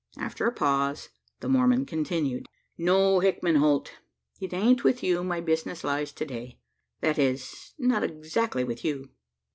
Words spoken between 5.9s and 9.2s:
to day that is, not exactly with you."